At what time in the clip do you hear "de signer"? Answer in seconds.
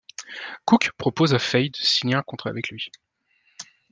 1.69-2.15